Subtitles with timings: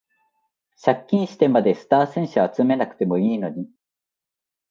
[0.83, 3.69] 借金してまでスター選手集めなくてもいいのに